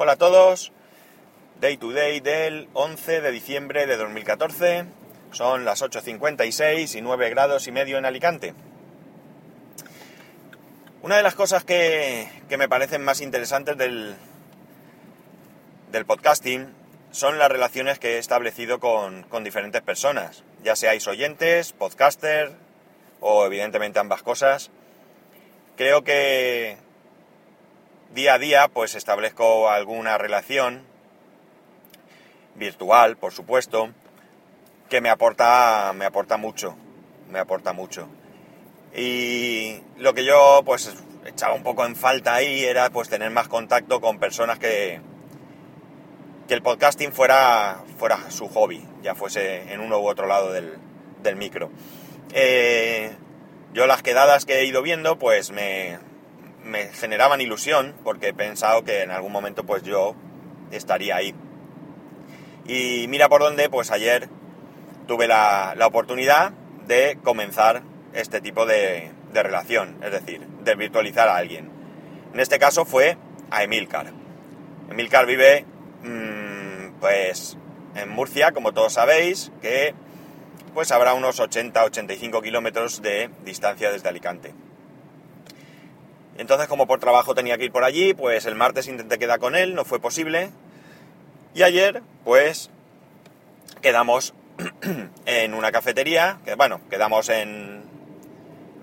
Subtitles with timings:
[0.00, 0.70] Hola a todos,
[1.60, 4.84] Day to Day del 11 de diciembre de 2014,
[5.32, 8.54] son las 8.56 y 9 grados y medio en Alicante.
[11.02, 14.14] Una de las cosas que, me parecen más interesantes del,
[15.90, 16.72] del podcasting
[17.10, 22.52] son las relaciones que he establecido con, con diferentes personas, ya seáis oyentes, podcaster
[23.18, 24.70] o evidentemente ambas cosas.
[25.74, 26.76] Creo que
[28.14, 30.82] día a día pues establezco alguna relación
[32.54, 33.90] virtual, por supuesto,
[34.88, 36.76] que me aporta me aporta mucho,
[37.30, 38.08] me aporta mucho.
[38.94, 40.94] Y lo que yo pues
[41.26, 45.00] echaba un poco en falta ahí era pues tener más contacto con personas que
[46.48, 50.78] que el podcasting fuera fuera su hobby, ya fuese en uno u otro lado del,
[51.22, 51.70] del micro.
[52.32, 53.10] Eh,
[53.74, 55.98] yo las quedadas que he ido viendo pues me,
[56.68, 60.14] me generaban ilusión porque he pensado que en algún momento pues yo
[60.70, 61.34] estaría ahí.
[62.66, 64.28] Y mira por dónde, pues ayer
[65.06, 66.52] tuve la, oportunidad
[66.86, 71.70] de comenzar este tipo de, relación, es decir, de virtualizar a alguien.
[72.34, 73.16] En este caso fue
[73.50, 74.12] a Emilcar.
[74.90, 75.64] Emilcar vive
[76.02, 77.56] mm, pues
[77.94, 79.94] en Murcia, como todos sabéis, que
[80.74, 84.54] pues habrá unos 80-85 kilómetros de distancia desde Alicante.
[86.38, 89.56] Entonces, como por trabajo tenía que ir por allí, pues el martes intenté quedar con
[89.56, 90.50] él, no fue posible.
[91.52, 92.70] Y ayer, pues,
[93.82, 94.34] quedamos
[95.26, 97.82] en una cafetería, que bueno, quedamos en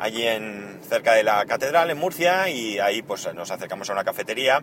[0.00, 4.02] allí en cerca de la catedral en Murcia y ahí pues nos acercamos a una
[4.02, 4.60] cafetería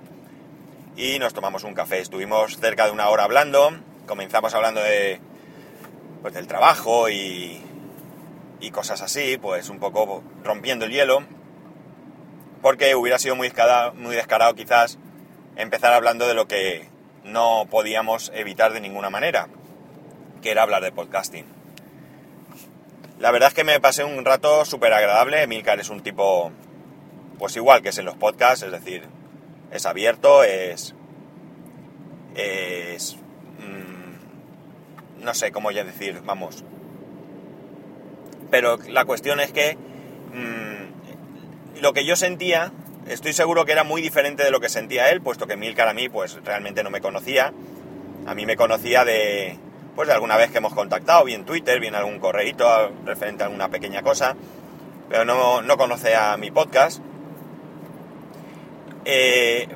[0.98, 2.00] y nos tomamos un café.
[2.00, 3.72] Estuvimos cerca de una hora hablando,
[4.06, 5.22] comenzamos hablando de
[6.22, 7.62] pues del trabajo y,
[8.60, 11.24] y cosas así, pues un poco rompiendo el hielo
[12.62, 14.98] porque hubiera sido muy descarado, muy descarado quizás
[15.56, 16.88] empezar hablando de lo que
[17.24, 19.48] no podíamos evitar de ninguna manera,
[20.42, 21.46] que era hablar de podcasting.
[23.22, 25.44] La verdad es que me pasé un rato súper agradable.
[25.44, 26.52] Emilcar es un tipo,
[27.38, 29.04] pues igual que es en los podcasts, es decir,
[29.72, 30.96] es abierto, es.
[32.36, 33.16] es.
[33.60, 36.64] Mm, no sé cómo ya decir, vamos.
[38.50, 39.78] Pero la cuestión es que.
[40.34, 40.91] Mm,
[41.82, 42.72] lo que yo sentía,
[43.08, 45.94] estoy seguro que era muy diferente de lo que sentía él, puesto que Milcar a
[45.94, 47.54] mí pues realmente no me conocía.
[48.28, 49.58] A mí me conocía de,
[49.96, 53.70] pues de alguna vez que hemos contactado, bien Twitter, bien algún correíto referente a alguna
[53.70, 54.36] pequeña cosa,
[55.10, 57.02] pero no, no conoce a mi podcast.
[59.04, 59.68] Eh,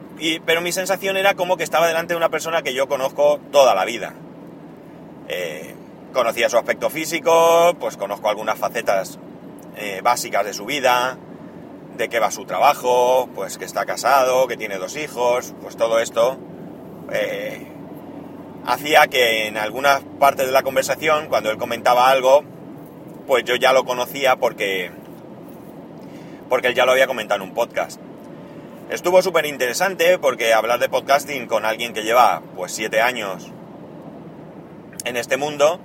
[0.45, 3.73] pero mi sensación era como que estaba delante de una persona que yo conozco toda
[3.73, 4.13] la vida.
[5.27, 5.73] Eh,
[6.13, 9.17] conocía su aspecto físico, pues conozco algunas facetas
[9.75, 11.17] eh, básicas de su vida,
[11.97, 15.99] de qué va su trabajo, pues que está casado, que tiene dos hijos, pues todo
[15.99, 16.37] esto
[17.11, 17.67] eh,
[18.65, 22.43] hacía que en algunas partes de la conversación, cuando él comentaba algo,
[23.27, 24.91] pues yo ya lo conocía porque,
[26.49, 27.99] porque él ya lo había comentado en un podcast.
[28.89, 33.51] Estuvo súper interesante porque hablar de podcasting con alguien que lleva pues siete años
[35.05, 35.79] en este mundo,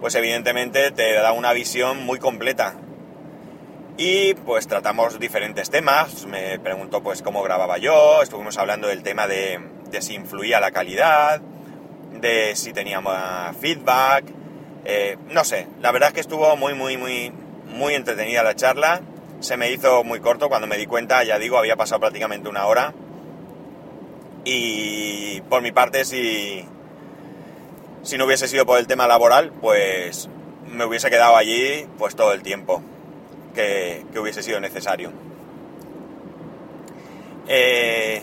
[0.00, 2.76] pues evidentemente te da una visión muy completa
[3.96, 9.26] y pues tratamos diferentes temas, me preguntó pues cómo grababa yo, estuvimos hablando del tema
[9.26, 9.60] de,
[10.00, 11.40] si influía la calidad,
[12.20, 13.14] de si teníamos
[13.60, 14.24] feedback,
[14.84, 17.32] eh, no sé, la verdad es que estuvo muy, muy, muy,
[17.66, 19.02] muy entretenida la charla,
[19.40, 20.48] se me hizo muy corto.
[20.48, 22.94] Cuando me di cuenta, ya digo, había pasado prácticamente una hora.
[24.44, 26.64] Y por mi parte si,
[28.02, 30.28] si no hubiese sido por el tema laboral, pues
[30.68, 32.82] me hubiese quedado allí pues todo el tiempo
[33.54, 35.12] que, hubiese sido necesario.
[37.48, 38.22] Eh,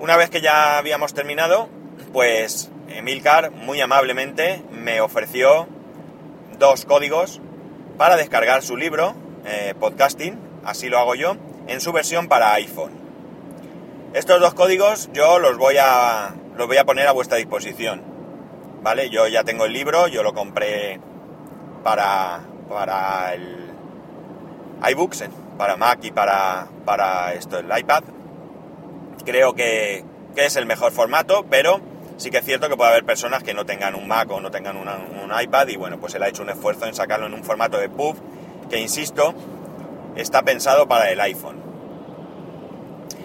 [0.00, 1.68] una vez que ya habíamos terminado,
[2.12, 5.68] pues Emilcar muy amablemente me ofreció
[6.58, 7.40] dos códigos
[7.96, 12.92] para descargar su libro, eh, podcasting, así lo hago yo, en su versión para iPhone.
[14.14, 18.02] Estos dos códigos yo los voy a, los voy a poner a vuestra disposición.
[18.82, 19.10] ¿Vale?
[19.10, 21.00] Yo ya tengo el libro, yo lo compré
[21.82, 23.68] para, para el
[24.90, 25.24] iBooks
[25.56, 28.04] para Mac y para, para esto, el iPad.
[29.24, 30.04] Creo que,
[30.36, 31.80] es el mejor formato, pero
[32.16, 34.50] sí que es cierto que puede haber personas que no tengan un Mac o no
[34.50, 37.42] tengan un iPad y bueno, pues él ha hecho un esfuerzo en sacarlo en un
[37.42, 38.16] formato de PUB
[38.70, 39.34] que, insisto,
[40.16, 41.60] está pensado para el iPhone.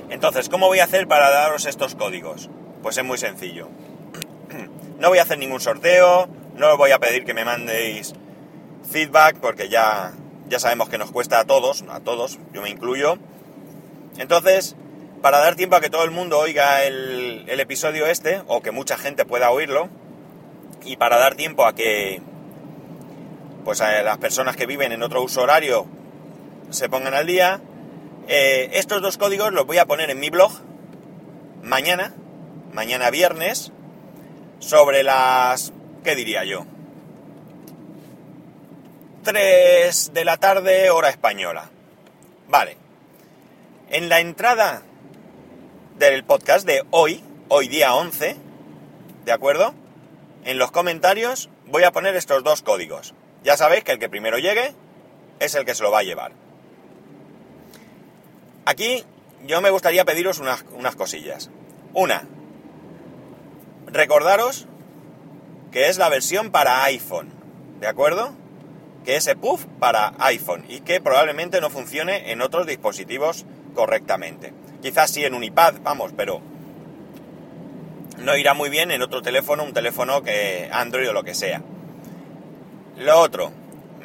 [0.09, 2.49] Entonces, ¿cómo voy a hacer para daros estos códigos?
[2.81, 3.69] Pues es muy sencillo.
[4.99, 8.13] No voy a hacer ningún sorteo, no os voy a pedir que me mandéis
[8.89, 10.13] feedback porque ya,
[10.53, 13.17] ya sabemos que nos cuesta a todos, a todos, yo me incluyo.
[14.19, 14.75] Entonces,
[15.23, 18.69] para dar tiempo a que todo el mundo oiga el, el episodio este, o que
[18.69, 19.89] mucha gente pueda oírlo,
[20.85, 22.21] y para dar tiempo a que
[23.65, 25.87] pues a las personas que viven en otro uso horario
[26.69, 27.59] se pongan al día,
[28.27, 30.51] eh, estos dos códigos los voy a poner en mi blog
[31.63, 32.13] mañana,
[32.73, 33.71] mañana viernes,
[34.59, 35.73] sobre las,
[36.03, 36.67] ¿qué diría yo?
[39.23, 41.69] 3 de la tarde, hora española.
[42.49, 42.77] Vale.
[43.89, 44.83] En la entrada
[45.97, 48.35] del podcast de hoy, hoy día 11,
[49.23, 49.73] ¿de acuerdo?
[50.43, 53.13] En los comentarios voy a poner estos dos códigos.
[53.45, 54.73] Ya sabéis que el que primero llegue
[55.39, 56.33] es el que se lo va a llevar.
[58.65, 59.05] Aquí
[59.45, 61.49] yo me gustaría pediros unas, unas cosillas.
[61.93, 62.27] Una,
[63.87, 64.67] recordaros
[65.71, 67.31] que es la versión para iPhone,
[67.79, 68.42] ¿de acuerdo?
[69.03, 74.53] Que es EPUF para iPhone y que probablemente no funcione en otros dispositivos correctamente.
[74.81, 76.41] Quizás sí en un iPad, vamos, pero
[78.19, 81.61] no irá muy bien en otro teléfono, un teléfono que Android o lo que sea.
[82.97, 83.51] Lo otro,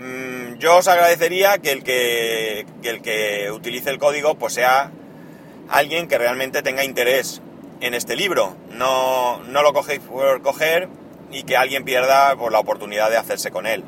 [0.00, 4.90] mm, yo os agradecería que el que, el que utilice el código pues sea
[5.68, 7.42] alguien que realmente tenga interés
[7.80, 8.56] en este libro.
[8.72, 10.88] No, no lo cogéis por coger
[11.30, 13.84] y que alguien pierda por la oportunidad de hacerse con él.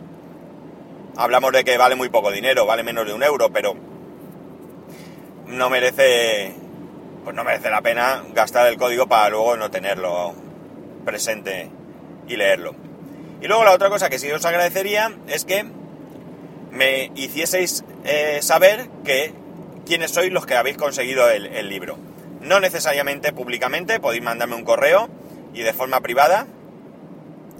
[1.17, 3.75] Hablamos de que vale muy poco dinero, vale menos de un euro, pero
[5.47, 6.55] no merece
[7.25, 10.35] pues no merece la pena gastar el código para luego no tenerlo
[11.05, 11.71] presente
[12.27, 12.75] y leerlo.
[13.43, 15.65] Y luego la otra cosa que sí os agradecería es que
[16.71, 19.35] me hicieseis eh, saber que
[19.87, 21.99] quiénes sois los que habéis conseguido el, el, libro.
[22.41, 25.09] No necesariamente públicamente, podéis mandarme un correo
[25.53, 26.47] y de forma privada.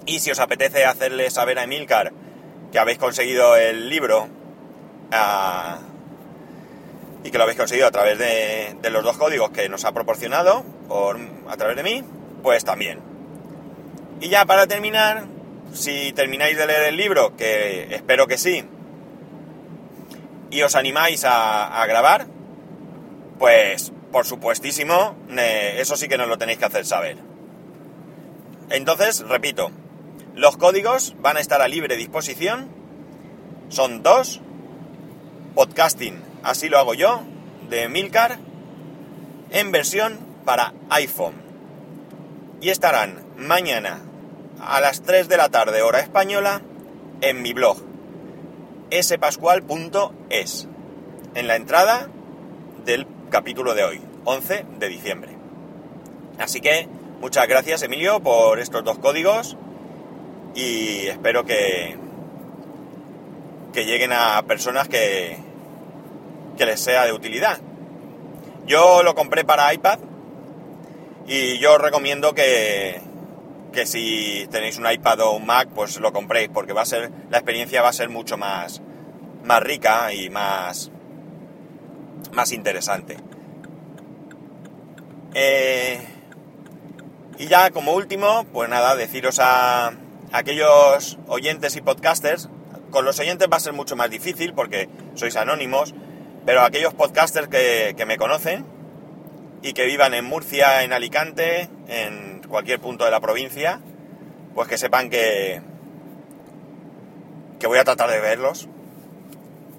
[0.05, 2.13] Y si os apetece hacerle saber a Emilcar
[2.71, 4.27] que habéis conseguido el libro,
[5.11, 5.79] a
[7.23, 10.63] y que lo habéis conseguido a través de, los dos códigos que nos ha proporcionado
[10.87, 12.03] por, a través de mí,
[12.41, 12.99] pues también.
[14.19, 15.25] Y ya para terminar,
[15.73, 18.65] si termináis de leer el libro, que espero que sí,
[20.49, 22.27] y os animáis a, grabar,
[23.39, 25.15] pues por supuestísimo,
[25.77, 27.17] eso sí que nos lo tenéis que hacer saber.
[28.69, 29.71] Entonces, repito,
[30.35, 32.69] los códigos van a estar a libre disposición,
[33.69, 34.41] son dos,
[35.55, 37.21] podcasting así lo hago yo,
[37.69, 38.39] de Milcar,
[39.51, 41.35] en versión para iPhone.
[42.61, 44.01] Y estarán mañana
[44.59, 46.61] a las 3 de la tarde hora española
[47.21, 47.77] en mi blog
[49.01, 50.67] spascual.es,
[51.35, 52.09] en la entrada
[52.85, 55.37] del capítulo de hoy, 11 de diciembre.
[56.37, 56.87] Así que
[57.21, 59.57] muchas gracias Emilio por estos dos códigos
[60.55, 61.97] y espero que,
[63.73, 65.37] que lleguen a personas que,
[66.57, 67.59] que les sea de utilidad.
[68.65, 69.99] Yo lo compré para iPad
[71.27, 73.01] y yo os recomiendo que,
[73.71, 77.11] que si tenéis un iPad o un Mac, pues lo compréis, porque va a ser,
[77.29, 78.81] la experiencia va a ser mucho más,
[79.43, 80.91] más rica y más,
[82.33, 83.17] más interesante.
[85.33, 85.99] Eh,
[87.37, 89.93] y ya como último, pues nada, deciros a
[90.31, 92.49] aquellos oyentes y podcasters,
[92.89, 95.93] con los oyentes va a ser mucho más difícil porque sois anónimos,
[96.45, 98.65] pero aquellos podcasters que, que me conocen
[99.61, 103.79] y que vivan en Murcia, en Alicante, en cualquier punto de la provincia,
[104.55, 105.61] pues que sepan que,
[107.59, 108.67] que voy a tratar de verlos.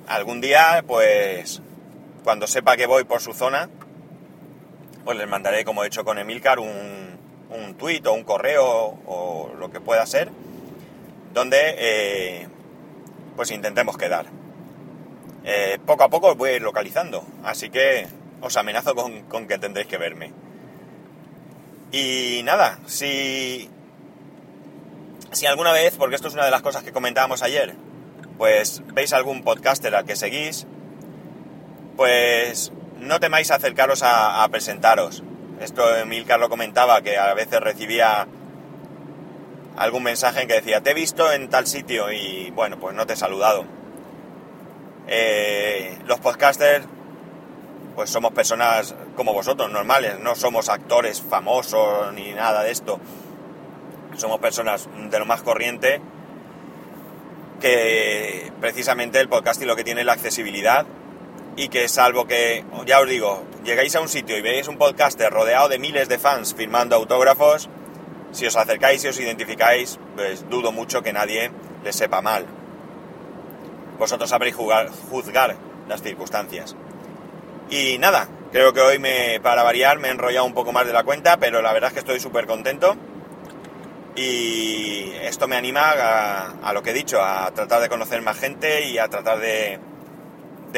[0.06, 1.62] Algún día, pues,
[2.24, 3.68] cuando sepa que voy por su zona,
[5.04, 7.18] pues les mandaré, como he hecho con Emilcar, un,
[7.52, 10.30] un tuit o un correo o lo que pueda ser,
[11.32, 12.48] donde eh,
[13.36, 14.26] pues intentemos quedar.
[15.44, 18.06] Eh, poco a poco os voy a ir localizando, así que
[18.40, 20.32] os amenazo con, que tendréis que verme.
[21.90, 23.68] Y nada, si,
[25.32, 27.74] si alguna vez, porque esto es una de las cosas que comentábamos ayer,
[28.38, 30.66] pues veis algún podcaster al que seguís,
[31.96, 35.22] pues no temáis acercaros a presentaros.
[35.60, 38.26] Esto Emilcar lo comentaba, que a veces recibía
[39.76, 43.14] algún mensaje que decía, te he visto en tal sitio y bueno, pues no te
[43.14, 43.64] he saludado
[45.08, 46.86] eh, los podcasters,
[47.94, 53.00] pues somos personas como vosotros, normales, no somos actores famosos ni nada de esto.
[54.16, 56.00] Somos personas de lo más corriente
[57.60, 60.86] que precisamente el podcasting lo que tiene es la accesibilidad
[61.56, 65.32] y que salvo que, ya os digo, llegáis a un sitio y veis un podcaster
[65.32, 67.68] rodeado de miles de fans firmando autógrafos,
[68.32, 71.50] si os acercáis y os identificáis, pues dudo mucho que nadie
[71.84, 72.46] les sepa mal
[74.02, 75.56] vosotros sabréis jugar, juzgar
[75.88, 76.74] las circunstancias.
[77.70, 80.92] Y nada, Creo que hoy me, para variar, me he enrollado un poco más de
[80.92, 82.96] la cuenta, pero la verdad es que estoy súper contento.
[84.14, 85.92] Y esto me anima
[86.62, 89.78] a, lo que he dicho, a tratar de conocer más gente y a tratar de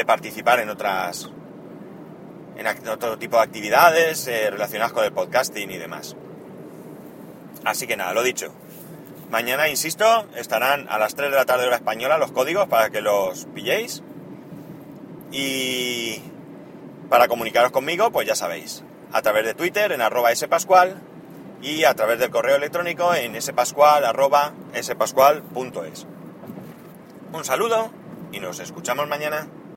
[0.05, 1.29] participar en otras,
[2.57, 6.15] en otro tipo de actividades eh, relacionadas con el podcasting y demás.
[7.63, 8.53] Así que nada, lo dicho.
[9.29, 13.01] Mañana, insisto, estarán a las 3 de la tarde hora española los códigos para que
[13.01, 14.03] los pilléis.
[15.31, 16.21] Y
[17.09, 21.01] para comunicaros conmigo, pues ya sabéis, a través de Twitter en arroba spascual
[21.61, 26.05] y a través del correo electrónico en spascual arroba spascual.es.
[27.33, 27.91] Un saludo
[28.31, 29.47] y nos escuchamos mañana.